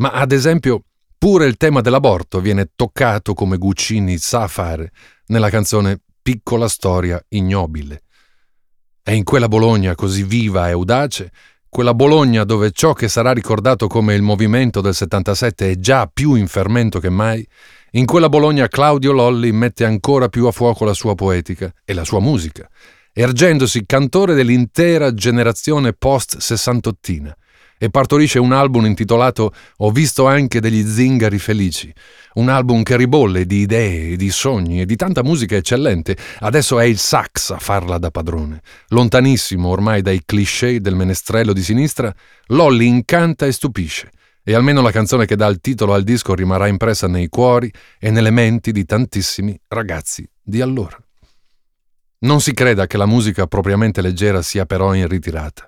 Ma 0.00 0.10
ad 0.12 0.32
esempio, 0.32 0.84
pure 1.18 1.46
il 1.46 1.56
tema 1.56 1.82
dell'aborto 1.82 2.40
viene 2.40 2.70
toccato 2.74 3.34
come 3.34 3.58
Guccini 3.58 4.16
sa 4.16 4.48
fare 4.48 4.92
nella 5.26 5.50
canzone 5.50 6.00
Piccola 6.22 6.68
storia 6.68 7.22
ignobile. 7.28 8.02
È 9.02 9.10
in 9.10 9.24
quella 9.24 9.48
Bologna 9.48 9.94
così 9.94 10.22
viva 10.22 10.68
e 10.68 10.72
audace, 10.72 11.30
quella 11.68 11.92
Bologna 11.92 12.44
dove 12.44 12.70
ciò 12.70 12.94
che 12.94 13.08
sarà 13.08 13.32
ricordato 13.32 13.88
come 13.88 14.14
il 14.14 14.22
movimento 14.22 14.80
del 14.80 14.94
77 14.94 15.70
è 15.70 15.76
già 15.76 16.10
più 16.12 16.34
in 16.34 16.46
fermento 16.46 16.98
che 16.98 17.10
mai, 17.10 17.46
in 17.92 18.06
quella 18.06 18.30
Bologna 18.30 18.68
Claudio 18.68 19.12
Lolli 19.12 19.52
mette 19.52 19.84
ancora 19.84 20.28
più 20.28 20.46
a 20.46 20.52
fuoco 20.52 20.84
la 20.84 20.94
sua 20.94 21.14
poetica 21.14 21.70
e 21.84 21.92
la 21.92 22.04
sua 22.04 22.20
musica, 22.20 22.68
ergendosi 23.12 23.84
cantore 23.84 24.34
dell'intera 24.34 25.12
generazione 25.12 25.92
post-sessantottina, 25.92 27.36
e 27.82 27.88
partorisce 27.88 28.38
un 28.38 28.52
album 28.52 28.84
intitolato 28.84 29.54
Ho 29.78 29.90
visto 29.90 30.26
anche 30.26 30.60
degli 30.60 30.86
zingari 30.86 31.38
felici, 31.38 31.90
un 32.34 32.50
album 32.50 32.82
che 32.82 32.98
ribolle 32.98 33.46
di 33.46 33.60
idee, 33.60 34.16
di 34.16 34.30
sogni 34.30 34.82
e 34.82 34.84
di 34.84 34.96
tanta 34.96 35.22
musica 35.22 35.56
eccellente. 35.56 36.14
Adesso 36.40 36.78
è 36.78 36.84
il 36.84 36.98
sax 36.98 37.52
a 37.52 37.58
farla 37.58 37.96
da 37.96 38.10
padrone. 38.10 38.60
Lontanissimo 38.88 39.68
ormai 39.68 40.02
dai 40.02 40.20
cliché 40.26 40.82
del 40.82 40.94
menestrello 40.94 41.54
di 41.54 41.62
sinistra, 41.62 42.14
Lolli 42.48 42.86
incanta 42.86 43.46
e 43.46 43.52
stupisce. 43.52 44.10
E 44.44 44.54
almeno 44.54 44.82
la 44.82 44.90
canzone 44.90 45.24
che 45.24 45.36
dà 45.36 45.46
il 45.46 45.60
titolo 45.60 45.94
al 45.94 46.04
disco 46.04 46.34
rimarrà 46.34 46.66
impressa 46.66 47.06
nei 47.06 47.28
cuori 47.28 47.72
e 47.98 48.10
nelle 48.10 48.30
menti 48.30 48.72
di 48.72 48.84
tantissimi 48.84 49.58
ragazzi 49.68 50.28
di 50.42 50.60
allora. 50.60 50.98
Non 52.20 52.42
si 52.42 52.52
creda 52.52 52.86
che 52.86 52.98
la 52.98 53.06
musica 53.06 53.46
propriamente 53.46 54.02
leggera 54.02 54.42
sia 54.42 54.66
però 54.66 54.92
in 54.92 55.08
ritirata. 55.08 55.66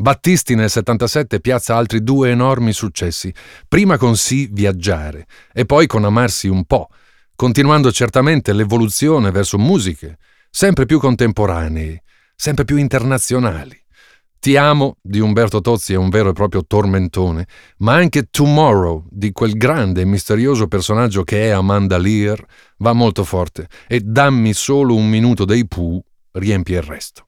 Battisti 0.00 0.54
nel 0.54 0.70
77 0.70 1.40
piazza 1.40 1.76
altri 1.76 2.02
due 2.02 2.30
enormi 2.30 2.72
successi, 2.72 3.30
prima 3.68 3.98
con 3.98 4.16
Sì 4.16 4.48
Viaggiare 4.50 5.26
e 5.52 5.66
poi 5.66 5.86
con 5.86 6.06
Amarsi 6.06 6.48
un 6.48 6.64
po', 6.64 6.88
continuando 7.36 7.92
certamente 7.92 8.54
l'evoluzione 8.54 9.30
verso 9.30 9.58
musiche 9.58 10.16
sempre 10.48 10.86
più 10.86 10.98
contemporanee, 10.98 12.02
sempre 12.34 12.64
più 12.64 12.78
internazionali. 12.78 13.78
Ti 14.38 14.56
amo 14.56 14.96
di 15.02 15.20
Umberto 15.20 15.60
Tozzi 15.60 15.92
è 15.92 15.96
un 15.96 16.08
vero 16.08 16.30
e 16.30 16.32
proprio 16.32 16.64
tormentone, 16.64 17.46
ma 17.80 17.92
anche 17.92 18.28
Tomorrow 18.30 19.04
di 19.10 19.32
quel 19.32 19.52
grande 19.52 20.00
e 20.00 20.06
misterioso 20.06 20.66
personaggio 20.66 21.24
che 21.24 21.48
è 21.48 21.50
Amanda 21.50 21.98
Lear 21.98 22.42
va 22.78 22.94
molto 22.94 23.22
forte 23.22 23.68
e 23.86 24.00
Dammi 24.00 24.54
solo 24.54 24.94
un 24.94 25.10
minuto 25.10 25.44
dei 25.44 25.68
Pooh 25.68 26.02
riempie 26.32 26.78
il 26.78 26.84
resto. 26.84 27.26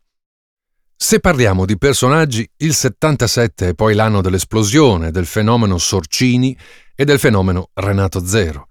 Se 1.05 1.19
parliamo 1.19 1.67
di 1.67 1.77
personaggi, 1.79 2.49
il 2.59 2.75
77 2.75 3.71
è 3.71 3.75
poi 3.75 3.93
l'anno 3.93 4.21
dell'esplosione 4.21 5.11
del 5.11 5.27
fenomeno 5.27 5.77
Sorcini 5.77 6.57
e 6.95 7.05
del 7.05 7.19
fenomeno 7.19 7.71
Renato 7.75 8.25
Zero, 8.25 8.69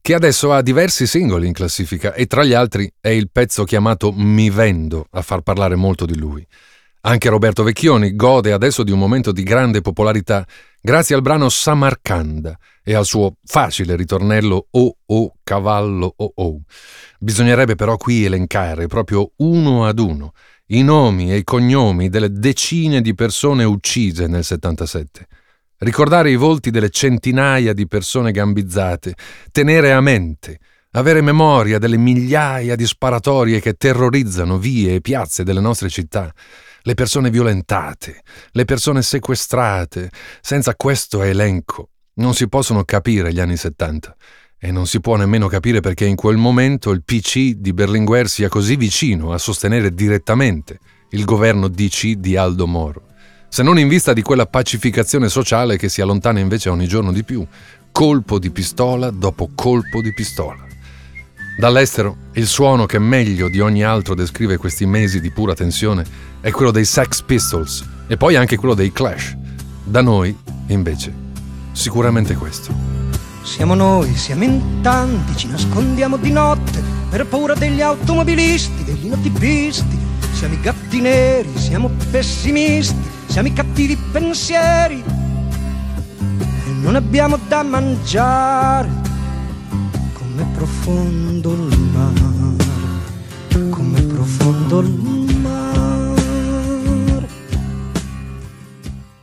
che 0.00 0.14
adesso 0.14 0.50
ha 0.50 0.62
diversi 0.62 1.06
singoli 1.06 1.46
in 1.46 1.52
classifica 1.52 2.14
e 2.14 2.24
tra 2.24 2.42
gli 2.42 2.54
altri 2.54 2.90
è 2.98 3.10
il 3.10 3.28
pezzo 3.30 3.64
chiamato 3.64 4.12
Mi 4.12 4.48
Vendo 4.48 5.08
a 5.10 5.20
far 5.20 5.42
parlare 5.42 5.74
molto 5.74 6.06
di 6.06 6.16
lui. 6.16 6.44
Anche 7.02 7.28
Roberto 7.28 7.62
Vecchioni 7.62 8.16
gode 8.16 8.52
adesso 8.52 8.82
di 8.82 8.90
un 8.90 8.98
momento 8.98 9.30
di 9.30 9.42
grande 9.42 9.82
popolarità 9.82 10.42
grazie 10.80 11.14
al 11.14 11.20
brano 11.20 11.50
Samarcanda 11.50 12.58
e 12.82 12.94
al 12.94 13.04
suo 13.04 13.34
facile 13.44 13.94
ritornello 13.94 14.68
Oh 14.70 14.96
oh 15.04 15.34
cavallo 15.44 16.14
oh 16.16 16.32
oh. 16.34 16.60
Bisognerebbe 17.18 17.74
però 17.74 17.98
qui 17.98 18.24
elencare 18.24 18.86
proprio 18.86 19.32
uno 19.36 19.84
ad 19.84 19.98
uno 19.98 20.32
i 20.68 20.82
nomi 20.82 21.30
e 21.30 21.36
i 21.36 21.44
cognomi 21.44 22.08
delle 22.08 22.30
decine 22.30 23.02
di 23.02 23.14
persone 23.14 23.64
uccise 23.64 24.26
nel 24.26 24.44
77. 24.44 25.26
Ricordare 25.78 26.30
i 26.30 26.36
volti 26.36 26.70
delle 26.70 26.88
centinaia 26.88 27.74
di 27.74 27.86
persone 27.86 28.30
gambizzate, 28.30 29.14
tenere 29.52 29.92
a 29.92 30.00
mente, 30.00 30.58
avere 30.92 31.20
memoria 31.20 31.78
delle 31.78 31.98
migliaia 31.98 32.76
di 32.76 32.86
sparatorie 32.86 33.60
che 33.60 33.74
terrorizzano 33.74 34.56
vie 34.56 34.94
e 34.94 35.00
piazze 35.02 35.44
delle 35.44 35.60
nostre 35.60 35.90
città, 35.90 36.32
le 36.80 36.94
persone 36.94 37.28
violentate, 37.28 38.22
le 38.52 38.64
persone 38.64 39.02
sequestrate, 39.02 40.10
senza 40.40 40.74
questo 40.76 41.22
elenco 41.22 41.90
non 42.14 42.32
si 42.32 42.48
possono 42.48 42.84
capire 42.84 43.32
gli 43.32 43.40
anni 43.40 43.56
70 43.56 44.16
e 44.64 44.72
non 44.72 44.86
si 44.86 44.98
può 45.02 45.16
nemmeno 45.16 45.46
capire 45.46 45.80
perché 45.80 46.06
in 46.06 46.16
quel 46.16 46.38
momento 46.38 46.90
il 46.90 47.02
PC 47.04 47.56
di 47.56 47.74
Berlinguer 47.74 48.26
sia 48.26 48.48
così 48.48 48.76
vicino 48.76 49.32
a 49.32 49.38
sostenere 49.38 49.92
direttamente 49.92 50.78
il 51.10 51.26
governo 51.26 51.68
DC 51.68 52.12
di 52.12 52.34
Aldo 52.34 52.66
Moro, 52.66 53.08
se 53.50 53.62
non 53.62 53.78
in 53.78 53.88
vista 53.88 54.14
di 54.14 54.22
quella 54.22 54.46
pacificazione 54.46 55.28
sociale 55.28 55.76
che 55.76 55.90
si 55.90 56.00
allontana 56.00 56.38
invece 56.38 56.70
ogni 56.70 56.86
giorno 56.86 57.12
di 57.12 57.24
più, 57.24 57.46
colpo 57.92 58.38
di 58.38 58.50
pistola 58.50 59.10
dopo 59.10 59.50
colpo 59.54 60.00
di 60.00 60.14
pistola. 60.14 60.64
Dall'estero, 61.58 62.16
il 62.32 62.46
suono 62.46 62.86
che 62.86 62.98
meglio 62.98 63.50
di 63.50 63.60
ogni 63.60 63.84
altro 63.84 64.14
descrive 64.14 64.56
questi 64.56 64.86
mesi 64.86 65.20
di 65.20 65.30
pura 65.30 65.52
tensione 65.52 66.06
è 66.40 66.50
quello 66.50 66.70
dei 66.70 66.86
Sex 66.86 67.20
Pistols 67.20 67.86
e 68.06 68.16
poi 68.16 68.34
anche 68.36 68.56
quello 68.56 68.72
dei 68.72 68.92
Clash. 68.92 69.36
Da 69.84 70.00
noi, 70.00 70.34
invece, 70.68 71.12
sicuramente 71.72 72.34
questo. 72.34 73.03
Siamo 73.44 73.74
noi, 73.74 74.16
siamo 74.16 74.42
in 74.44 74.80
tanti, 74.80 75.36
ci 75.36 75.48
nascondiamo 75.48 76.16
di 76.16 76.32
notte 76.32 76.82
per 77.10 77.26
paura 77.26 77.52
degli 77.54 77.82
automobilisti, 77.82 78.84
degli 78.84 79.06
notipisti. 79.06 79.98
Siamo 80.32 80.54
i 80.54 80.60
gatti 80.60 81.02
neri, 81.02 81.50
siamo 81.54 81.90
pessimisti, 82.10 82.96
siamo 83.26 83.48
i 83.48 83.52
cattivi 83.52 83.98
pensieri. 84.10 85.04
E 86.66 86.70
non 86.80 86.96
abbiamo 86.96 87.38
da 87.46 87.62
mangiare, 87.62 88.88
come 90.14 90.46
profondo 90.54 91.52
il 91.52 91.78
mare, 91.92 92.56
come 93.68 94.00
profondo 94.00 94.80
il 94.80 95.36
mare. 95.42 96.22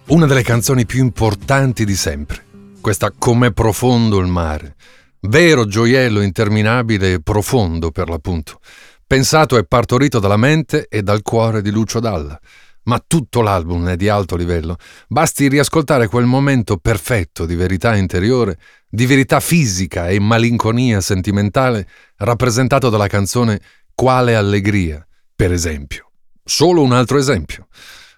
Una 0.10 0.28
delle 0.28 0.44
canzoni 0.44 0.86
più 0.86 1.00
importanti 1.00 1.86
di 1.86 1.96
sempre 1.96 2.50
questa 2.82 3.14
com'è 3.18 3.54
profondo 3.54 4.18
il 4.18 4.28
mare, 4.28 4.76
vero 5.22 5.66
gioiello 5.66 6.22
interminabile 6.22 7.14
e 7.14 7.22
profondo 7.22 7.92
per 7.92 8.10
l'appunto, 8.10 8.60
pensato 9.06 9.56
e 9.58 9.66
partorito 9.66 10.20
dalla 10.20 10.36
mente 10.36 10.88
e 10.90 11.04
dal 11.04 11.22
cuore 11.22 11.62
di 11.62 11.70
Lucio 11.70 12.00
Dalla. 12.00 12.38
Ma 12.84 13.02
tutto 13.06 13.42
l'album 13.42 13.88
è 13.90 13.96
di 13.96 14.10
alto 14.10 14.36
livello, 14.36 14.76
basti 15.08 15.48
riascoltare 15.48 16.08
quel 16.08 16.26
momento 16.26 16.78
perfetto 16.78 17.46
di 17.46 17.56
verità 17.56 17.96
interiore, 17.96 18.58
di 18.90 19.06
verità 19.06 19.40
fisica 19.40 20.10
e 20.10 20.20
malinconia 20.20 21.00
sentimentale 21.00 21.88
rappresentato 22.18 22.90
dalla 22.90 23.08
canzone 23.08 23.62
Quale 23.94 24.36
allegria, 24.36 25.06
per 25.36 25.52
esempio. 25.52 26.12
Solo 26.44 26.82
un 26.82 26.92
altro 26.92 27.20
esempio. 27.20 27.68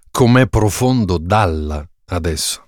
Com'è 0.09 0.47
profondo 0.47 1.17
Dalla 1.17 1.85
adesso. 2.05 2.63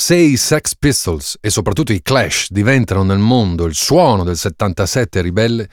Se 0.00 0.14
i 0.14 0.36
Sex 0.36 0.76
Pistols 0.78 1.38
e 1.40 1.50
soprattutto 1.50 1.92
i 1.92 2.02
Clash 2.02 2.50
diventano 2.50 3.02
nel 3.02 3.18
mondo 3.18 3.64
il 3.64 3.74
suono 3.74 4.22
del 4.22 4.36
77 4.36 5.20
ribelle, 5.20 5.68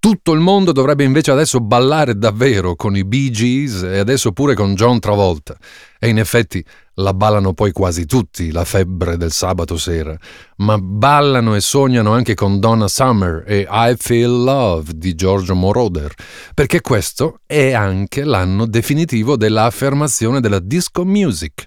tutto 0.00 0.32
il 0.32 0.40
mondo 0.40 0.72
dovrebbe 0.72 1.04
invece 1.04 1.30
adesso 1.30 1.60
ballare 1.60 2.18
davvero 2.18 2.74
con 2.74 2.96
i 2.96 3.04
Bee 3.04 3.30
Gees 3.30 3.84
e 3.84 3.98
adesso 3.98 4.32
pure 4.32 4.54
con 4.54 4.74
John 4.74 4.98
Travolta. 4.98 5.56
E 5.96 6.08
in 6.08 6.18
effetti 6.18 6.62
la 6.94 7.14
ballano 7.14 7.54
poi 7.54 7.70
quasi 7.70 8.04
tutti, 8.04 8.50
la 8.50 8.64
febbre 8.64 9.16
del 9.16 9.30
sabato 9.30 9.76
sera. 9.76 10.18
Ma 10.56 10.76
ballano 10.76 11.54
e 11.54 11.60
sognano 11.60 12.12
anche 12.12 12.34
con 12.34 12.58
Donna 12.58 12.88
Summer 12.88 13.44
e 13.46 13.64
I 13.70 13.94
Feel 13.96 14.42
Love 14.42 14.90
di 14.96 15.14
Giorgio 15.14 15.54
Moroder, 15.54 16.12
perché 16.52 16.80
questo 16.80 17.42
è 17.46 17.70
anche 17.74 18.24
l'anno 18.24 18.66
definitivo 18.66 19.36
dell'affermazione 19.36 20.40
della 20.40 20.58
disco 20.58 21.04
music. 21.04 21.66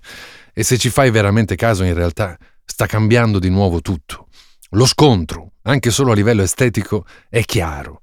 E 0.54 0.64
se 0.64 0.78
ci 0.78 0.90
fai 0.90 1.12
veramente 1.12 1.56
caso, 1.56 1.84
in 1.84 1.94
realtà 1.94 2.38
sta 2.66 2.86
cambiando 2.86 3.40
di 3.40 3.50
nuovo 3.50 3.82
tutto. 3.82 4.28
Lo 4.72 4.86
scontro, 4.86 5.54
anche 5.64 5.92
solo 5.92 6.12
a 6.12 6.16
livello 6.16 6.42
estetico, 6.42 7.06
è 7.30 7.44
chiaro. 7.44 8.02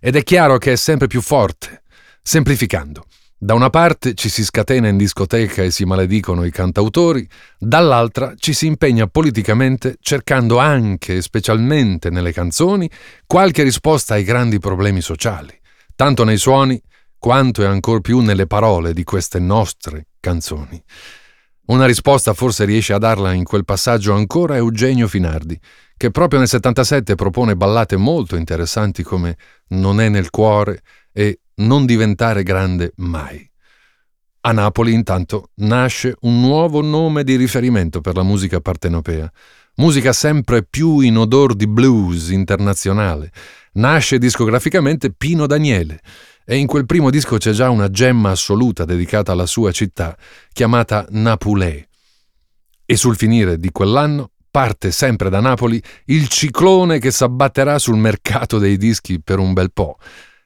Ed 0.00 0.16
è 0.16 0.22
chiaro 0.22 0.58
che 0.58 0.72
è 0.72 0.76
sempre 0.76 1.06
più 1.06 1.20
forte. 1.20 1.82
Semplificando, 2.22 3.06
da 3.38 3.52
una 3.52 3.68
parte 3.68 4.14
ci 4.14 4.30
si 4.30 4.42
scatena 4.44 4.88
in 4.88 4.96
discoteca 4.96 5.62
e 5.62 5.70
si 5.70 5.84
maledicono 5.84 6.44
i 6.44 6.50
cantautori, 6.50 7.28
dall'altra 7.58 8.32
ci 8.34 8.54
si 8.54 8.66
impegna 8.66 9.06
politicamente 9.08 9.96
cercando 10.00 10.58
anche 10.58 11.16
e 11.16 11.22
specialmente 11.22 12.08
nelle 12.08 12.32
canzoni 12.32 12.90
qualche 13.26 13.62
risposta 13.62 14.14
ai 14.14 14.24
grandi 14.24 14.58
problemi 14.58 15.02
sociali, 15.02 15.54
tanto 15.94 16.24
nei 16.24 16.38
suoni 16.38 16.80
quanto 17.18 17.62
e 17.62 17.66
ancor 17.66 18.00
più 18.00 18.20
nelle 18.20 18.46
parole 18.46 18.94
di 18.94 19.04
queste 19.04 19.38
nostre 19.38 20.06
canzoni. 20.18 20.82
Una 21.66 21.86
risposta 21.86 22.32
forse 22.32 22.64
riesce 22.64 22.92
a 22.92 22.98
darla 22.98 23.32
in 23.32 23.42
quel 23.42 23.64
passaggio 23.64 24.12
ancora 24.14 24.54
Eugenio 24.54 25.08
Finardi, 25.08 25.58
che 25.96 26.12
proprio 26.12 26.38
nel 26.38 26.48
77 26.48 27.16
propone 27.16 27.56
ballate 27.56 27.96
molto 27.96 28.36
interessanti 28.36 29.02
come 29.02 29.36
Non 29.68 30.00
è 30.00 30.08
nel 30.08 30.30
cuore 30.30 30.82
e 31.12 31.40
non 31.56 31.84
diventare 31.84 32.44
grande 32.44 32.92
mai. 32.96 33.50
A 34.42 34.52
Napoli, 34.52 34.92
intanto, 34.92 35.50
nasce 35.54 36.14
un 36.20 36.40
nuovo 36.40 36.82
nome 36.82 37.24
di 37.24 37.34
riferimento 37.34 38.00
per 38.00 38.14
la 38.14 38.22
musica 38.22 38.60
partenopea, 38.60 39.28
musica 39.76 40.12
sempre 40.12 40.62
più 40.62 41.00
in 41.00 41.16
odor 41.18 41.56
di 41.56 41.66
blues 41.66 42.28
internazionale. 42.28 43.32
Nasce 43.72 44.18
discograficamente 44.18 45.10
Pino 45.10 45.46
Daniele 45.46 46.00
e 46.48 46.56
in 46.56 46.68
quel 46.68 46.86
primo 46.86 47.10
disco 47.10 47.38
c'è 47.38 47.50
già 47.50 47.70
una 47.70 47.90
gemma 47.90 48.30
assoluta 48.30 48.84
dedicata 48.84 49.32
alla 49.32 49.46
sua 49.46 49.72
città, 49.72 50.16
chiamata 50.52 51.04
Napulè. 51.10 51.84
E 52.84 52.96
sul 52.96 53.16
finire 53.16 53.58
di 53.58 53.72
quell'anno 53.72 54.30
parte 54.48 54.92
sempre 54.92 55.28
da 55.28 55.40
Napoli 55.40 55.82
il 56.06 56.28
ciclone 56.28 57.00
che 57.00 57.10
s'abbatterà 57.10 57.80
sul 57.80 57.96
mercato 57.96 58.58
dei 58.58 58.76
dischi 58.76 59.20
per 59.20 59.40
un 59.40 59.52
bel 59.52 59.72
po'. 59.72 59.98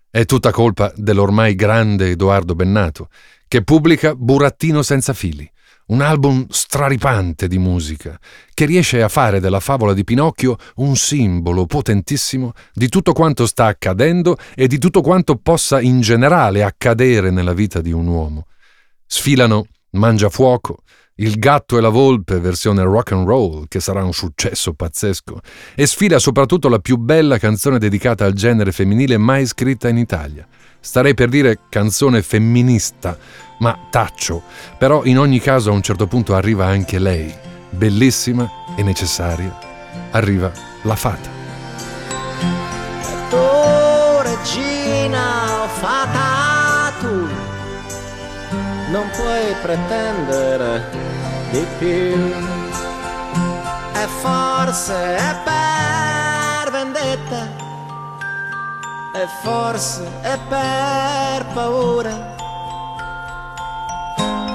È 0.09 0.25
tutta 0.25 0.51
colpa 0.51 0.91
dell'ormai 0.97 1.55
grande 1.55 2.09
Edoardo 2.09 2.55
Bennato, 2.55 3.11
che 3.47 3.63
pubblica 3.63 4.15
Burattino 4.15 4.83
senza 4.83 5.13
fili, 5.13 5.49
un 5.91 6.01
album 6.01 6.47
straripante 6.49 7.49
di 7.49 7.59
musica, 7.59 8.19
che 8.55 8.65
riesce 8.65 9.03
a 9.03 9.09
fare 9.09 9.41
della 9.41 9.61
favola 9.61 9.93
di 9.93 10.05
Pinocchio 10.05 10.57
un 10.77 10.97
simbolo 10.97 11.67
potentissimo 11.67 12.53
di 12.73 12.89
tutto 12.89 13.13
quanto 13.13 13.47
sta 13.47 13.67
accadendo 13.67 14.37
e 14.55 14.67
di 14.67 14.79
tutto 14.79 15.01
quanto 15.01 15.37
possa 15.37 15.81
in 15.81 16.01
generale 16.01 16.63
accadere 16.63 17.31
nella 17.31 17.53
vita 17.53 17.81
di 17.81 17.93
un 17.93 18.07
uomo. 18.07 18.47
Sfilano 19.07 19.67
Mangiafuoco, 19.91 20.83
il 21.21 21.39
gatto 21.39 21.77
e 21.77 21.81
la 21.81 21.89
volpe 21.89 22.41
versione 22.41 22.83
rock 22.83 23.13
and 23.13 23.27
roll, 23.27 23.65
che 23.69 23.81
sarà 23.81 24.03
un 24.03 24.13
successo 24.13 24.73
pazzesco, 24.73 25.41
e 25.75 25.87
sfila 25.87 26.19
soprattutto 26.19 26.69
la 26.69 26.79
più 26.79 26.97
bella 26.97 27.39
canzone 27.39 27.79
dedicata 27.79 28.25
al 28.25 28.33
genere 28.33 28.73
femminile 28.73 29.19
mai 29.19 29.47
scritta 29.47 29.89
in 29.89 29.99
Italia. 29.99 30.47
Starei 30.81 31.13
per 31.13 31.29
dire 31.29 31.59
canzone 31.69 32.23
femminista, 32.23 33.19
ma 33.59 33.79
taccio, 33.91 34.43
però 34.79 35.05
in 35.05 35.19
ogni 35.19 35.41
caso 35.41 35.71
a 35.71 35.75
un 35.75 35.83
certo 35.83 36.07
punto 36.07 36.35
arriva 36.35 36.67
anche 36.67 36.99
lei, 36.99 37.33
bellissima 37.69 38.51
e 38.75 38.83
necessaria. 38.83 39.59
Arriva 40.13 40.51
la 40.83 40.97
fata. 40.97 41.29
Tu 43.29 43.37
regina 44.23 45.69
fata 45.69 46.93
tu 46.99 47.49
non 48.91 49.09
puoi 49.11 49.55
pretendere 49.63 51.10
di 51.51 51.67
più. 51.79 52.33
E 53.95 54.07
forse 54.21 55.17
è 55.17 55.37
per 55.45 56.71
vendetta, 56.71 57.43
e 59.15 59.27
forse 59.43 60.03
è 60.23 60.39
per 60.49 61.47
paura, 61.53 62.35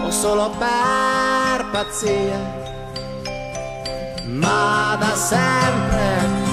o 0.05 0.11
solo 0.11 0.49
per 0.57 1.65
pazzia, 1.71 2.39
ma 4.25 4.95
da 4.99 5.15
sempre 5.15 6.44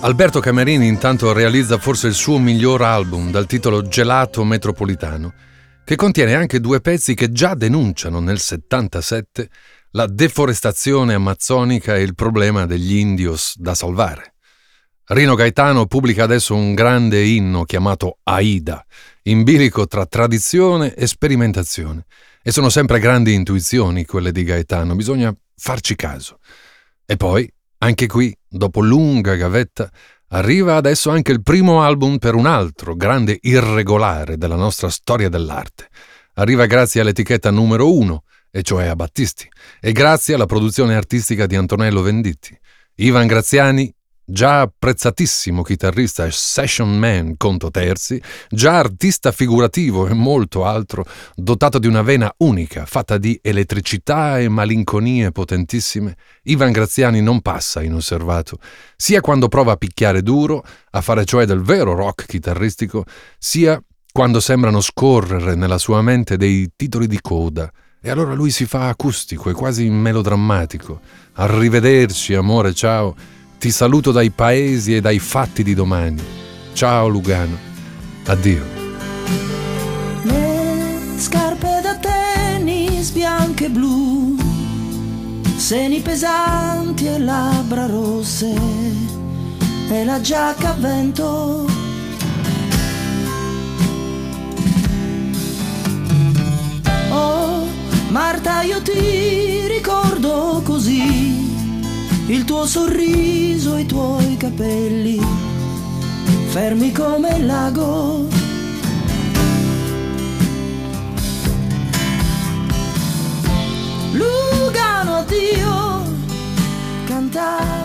Alberto 0.00 0.38
Camerini 0.38 0.86
intanto 0.86 1.32
realizza 1.32 1.76
forse 1.76 2.06
il 2.06 2.14
suo 2.14 2.38
miglior 2.38 2.82
album 2.82 3.32
dal 3.32 3.46
titolo 3.46 3.82
Gelato 3.82 4.44
Metropolitano, 4.44 5.34
che 5.84 5.96
contiene 5.96 6.36
anche 6.36 6.60
due 6.60 6.80
pezzi 6.80 7.14
che 7.14 7.32
già 7.32 7.54
denunciano 7.54 8.20
nel 8.20 8.38
77 8.38 9.48
la 9.92 10.06
deforestazione 10.06 11.14
amazzonica 11.14 11.96
e 11.96 12.02
il 12.02 12.14
problema 12.14 12.64
degli 12.64 12.96
indios 12.96 13.56
da 13.58 13.74
salvare. 13.74 14.34
Rino 15.06 15.34
Gaetano 15.34 15.86
pubblica 15.86 16.22
adesso 16.22 16.54
un 16.54 16.74
grande 16.74 17.24
inno 17.24 17.64
chiamato 17.64 18.18
Aida, 18.22 18.86
in 19.22 19.42
bilico 19.42 19.88
tra 19.88 20.06
tradizione 20.06 20.94
e 20.94 21.08
sperimentazione. 21.08 22.04
E 22.40 22.52
sono 22.52 22.68
sempre 22.68 23.00
grandi 23.00 23.34
intuizioni 23.34 24.04
quelle 24.04 24.30
di 24.30 24.44
Gaetano, 24.44 24.94
bisogna 24.94 25.34
farci 25.56 25.96
caso. 25.96 26.38
E 27.04 27.16
poi 27.16 27.50
anche 27.78 28.06
qui, 28.06 28.36
dopo 28.48 28.80
lunga 28.80 29.34
gavetta, 29.36 29.90
arriva 30.28 30.76
adesso 30.76 31.10
anche 31.10 31.32
il 31.32 31.42
primo 31.42 31.82
album 31.82 32.18
per 32.18 32.34
un 32.34 32.46
altro 32.46 32.94
grande 32.94 33.38
irregolare 33.42 34.36
della 34.36 34.56
nostra 34.56 34.90
storia 34.90 35.28
dell'arte. 35.28 35.88
Arriva 36.34 36.66
grazie 36.66 37.00
all'etichetta 37.00 37.50
numero 37.50 37.92
uno, 37.92 38.24
e 38.50 38.62
cioè 38.62 38.86
a 38.86 38.96
Battisti, 38.96 39.48
e 39.80 39.92
grazie 39.92 40.34
alla 40.34 40.46
produzione 40.46 40.94
artistica 40.94 41.46
di 41.46 41.56
Antonello 41.56 42.02
Venditti. 42.02 42.56
Ivan 42.96 43.26
Graziani 43.26 43.94
già 44.30 44.60
apprezzatissimo 44.60 45.62
chitarrista 45.62 46.26
e 46.26 46.30
session 46.30 46.98
man 46.98 47.38
conto 47.38 47.70
terzi, 47.70 48.20
già 48.50 48.78
artista 48.78 49.32
figurativo 49.32 50.06
e 50.06 50.12
molto 50.12 50.66
altro, 50.66 51.06
dotato 51.34 51.78
di 51.78 51.86
una 51.86 52.02
vena 52.02 52.30
unica, 52.38 52.84
fatta 52.84 53.16
di 53.16 53.38
elettricità 53.42 54.38
e 54.38 54.50
malinconie 54.50 55.32
potentissime, 55.32 56.16
Ivan 56.42 56.72
Graziani 56.72 57.22
non 57.22 57.40
passa 57.40 57.82
inosservato, 57.82 58.58
sia 58.96 59.22
quando 59.22 59.48
prova 59.48 59.72
a 59.72 59.76
picchiare 59.76 60.22
duro, 60.22 60.62
a 60.90 61.00
fare 61.00 61.24
cioè 61.24 61.46
del 61.46 61.62
vero 61.62 61.94
rock 61.94 62.26
chitarristico, 62.26 63.04
sia 63.38 63.82
quando 64.12 64.40
sembrano 64.40 64.82
scorrere 64.82 65.54
nella 65.54 65.78
sua 65.78 66.02
mente 66.02 66.36
dei 66.36 66.70
titoli 66.76 67.06
di 67.06 67.18
coda, 67.22 67.72
e 68.00 68.10
allora 68.10 68.34
lui 68.34 68.50
si 68.50 68.66
fa 68.66 68.88
acustico 68.88 69.48
e 69.48 69.54
quasi 69.54 69.88
melodrammatico. 69.88 71.00
Arrivederci, 71.32 72.34
amore, 72.34 72.74
ciao 72.74 73.36
ti 73.58 73.70
saluto 73.72 74.12
dai 74.12 74.30
paesi 74.30 74.94
e 74.94 75.00
dai 75.00 75.18
fatti 75.18 75.62
di 75.62 75.74
domani. 75.74 76.22
Ciao 76.72 77.08
Lugano. 77.08 77.58
Addio. 78.26 78.64
Le 80.22 80.98
scarpe 81.16 81.80
da 81.82 81.96
tennis 81.96 83.10
bianche 83.10 83.66
e 83.66 83.70
blu, 83.70 84.36
seni 85.56 86.00
pesanti 86.00 87.06
e 87.06 87.18
labbra 87.18 87.86
rosse, 87.86 88.54
e 89.90 90.04
la 90.04 90.20
giacca 90.20 90.70
a 90.70 90.74
vento. 90.74 91.87
tuo 102.48 102.64
sorriso, 102.64 103.76
i 103.76 103.84
tuoi 103.84 104.38
capelli, 104.38 105.20
fermi 106.46 106.90
come 106.92 107.36
il 107.36 107.44
lago. 107.44 108.26
Lugano, 114.12 115.16
addio, 115.16 116.02
cantare. 117.04 117.77